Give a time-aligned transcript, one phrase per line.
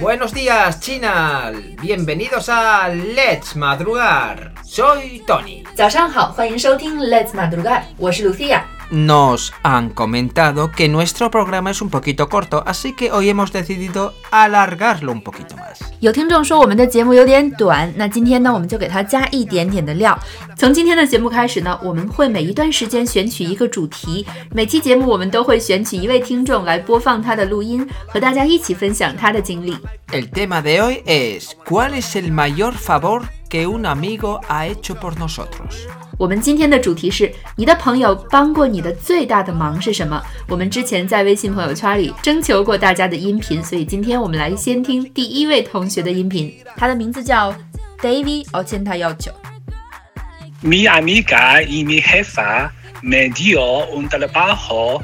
[0.00, 1.52] Buenos días, China.
[1.80, 4.54] Bienvenidos a Let's Madrugar.
[4.64, 5.64] Soy Tony.
[5.74, 8.62] 早上好，欢迎收听 Let's Madrugar，我是 Lucia。
[8.90, 14.14] Nos han comentado que nuestro programa es un poquito corto, así que hoy hemos decidido
[14.30, 15.83] alargarlo un poquito más.
[16.01, 20.17] 有听众说我们的节目有点短，那今天呢，我们就给它加一点点的料。
[20.57, 29.75] 从今天的节目开始呢，我们会每一段时间选取一个主题，每期节目我们都会选取一位听众来播放他的录音，和大家一起分享他的经历。
[30.11, 35.14] El tema de hoy es ¿cuál es el mayor favor que un amigo ha hecho por
[35.16, 35.86] nosotros?
[36.18, 40.22] 我们今天的主题是你的朋友帮过你的最大的忙是什么？
[40.46, 47.54] 我们之前在微信朋友圈里征求过大家的音频，所以今天我们来先听第一位同学的音频，他的名字叫
[48.02, 49.32] David 哦，千他要九。
[50.62, 52.70] Mi amiga y mi jefa
[53.02, 55.02] me dio un trabajo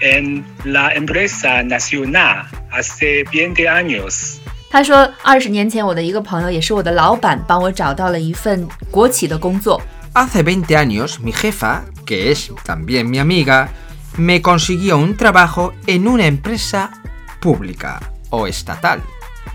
[0.00, 4.38] en la empresa nacional hace 20 años.
[4.70, 9.80] 他说，二十年前我的一个朋友，也是我的老板，帮我找到了一份国企的工作。
[10.14, 13.68] Hace 20 años, mi jefa, que es también mi amiga,
[14.16, 16.90] me consiguió un trabajo en una empresa
[17.40, 19.00] pública o estatal.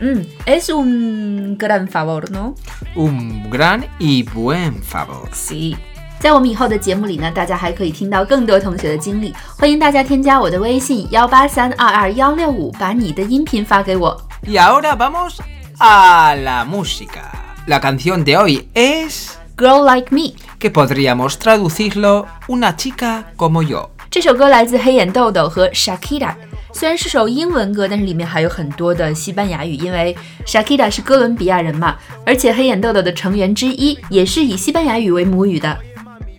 [0.02, 2.55] 嗯，es un gran favor, ¿no?
[2.95, 5.30] Un gran y buen favor.
[5.33, 5.75] Sí。
[6.20, 9.34] 在我们以后的节目里呢，大家还可以听到更多同学的经历。
[9.59, 14.19] 欢迎大家添加我的微信幺八三二二幺六五，把你的音频发给我。
[14.47, 15.39] Y ahora vamos
[15.79, 17.31] a la música.
[17.67, 23.91] La canción de hoy es Girl Like Me que podríamos traducirlo una chica como yo.
[24.11, 26.35] 这首歌来自黑眼豆豆和 Shakira。
[26.73, 35.79] 虽然是首英文歌，但是里面还有很多的西班牙语，因为 Shakira 是哥伦比亚人嘛，而且黑眼豆豆的成员之一也是以西班牙语为母语的。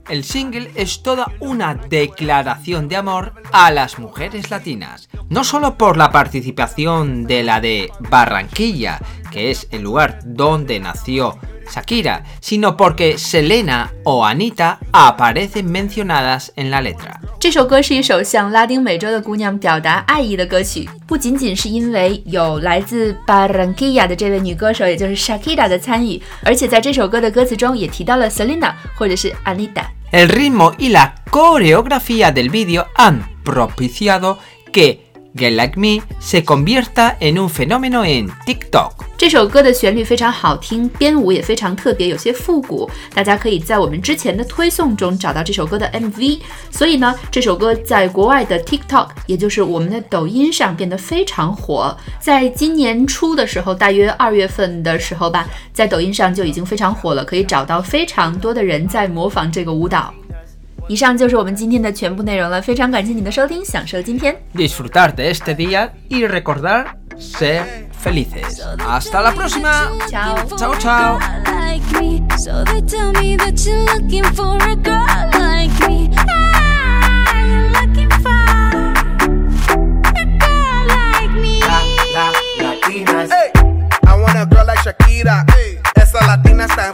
[0.09, 5.97] El single es toda una declaración de amor a las mujeres latinas, no solo por
[5.97, 11.39] la participación de la de Barranquilla, que es el lugar donde nació
[11.73, 17.21] Shakira, sino porque Selena o Anita aparecen mencionadas en la letra.
[17.39, 29.85] 这首歌是一首向拉丁美洲的姑娘表达爱意的歌曲，不仅仅是因为有来自 Barranquilla 的这位女歌手，也就是 Shakira 的参与，而且在这首歌的歌词中也提到了 Selena 或者是 Anita。
[30.16, 34.40] El ritmo y la coreografía del vídeo han propiciado
[34.72, 35.05] que
[35.36, 38.92] Get Like Me se convierta en un fenómeno en TikTok.
[39.18, 42.90] 这首歌的旋律非常好听，编舞也非常特别，有些复古。
[43.14, 46.40] 大家可以在我们之前的推送中找到这首歌的 MV。
[46.72, 51.96] 所以呢，这首歌在国外的 TikTok，也就是我们的抖音上变得非常火。
[52.20, 60.14] 在今年初的时候，大约二月份的时候吧，在抖音上就已经非常火了，可以找到非常多的人在模仿这个舞蹈。
[60.89, 64.37] 以上就是我们今天的全部内容了，非常感谢你的收听，享受今天。
[64.55, 68.61] Disfrutar de este día y recordar ser felices.
[68.79, 69.91] Hasta la próxima.
[70.09, 70.37] Chao.
[70.57, 71.19] Chao, chao.
[71.71, 72.23] like me.
[72.37, 76.11] So they tell me that you're looking for a girl like me.
[76.17, 78.31] Ah, you're looking for
[80.17, 81.61] a girl like me.
[83.31, 83.53] Hey,
[84.07, 85.45] I want a girl like Shakira.
[85.95, 86.91] Esa latina está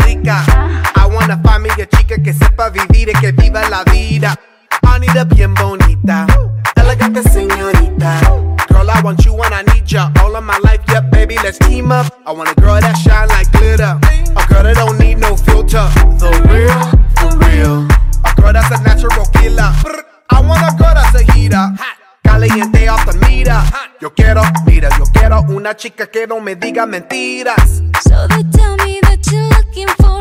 [2.69, 4.35] vivir y que viva la vida.
[4.83, 6.25] Anita bien bonita.
[6.75, 8.19] Elegante señorita.
[8.69, 10.11] Girl, I want you and I need ya.
[10.21, 12.05] All of my life, yeah, baby, let's team up.
[12.25, 13.99] I want a girl that shine like glitter.
[14.35, 15.87] A girl that don't need no filter.
[16.19, 16.81] The real,
[17.17, 17.87] for real.
[18.23, 19.71] A girl that's a natural killer.
[20.29, 21.73] I want a girl that's a heater.
[22.23, 23.21] Caliente off the.
[24.01, 27.83] Yo quiero, mira, yo quiero una chica que no me diga mentiras.
[28.01, 30.20] So they tell me that you're looking for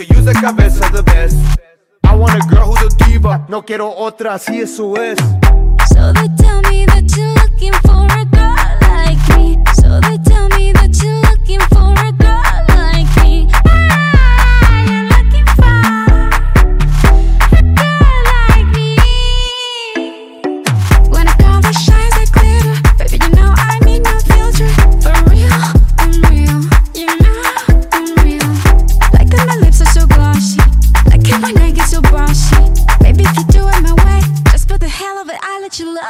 [0.00, 1.36] to use the cabeza the best.
[2.04, 3.44] I want a girl who's a diva.
[3.48, 5.18] No quiero otra, así eso es.
[5.92, 8.59] So they tell me that you're looking for a girl